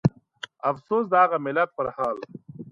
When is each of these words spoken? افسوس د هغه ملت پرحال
افسوس 0.69 1.05
د 1.09 1.13
هغه 1.23 1.37
ملت 1.45 1.69
پرحال 1.77 2.17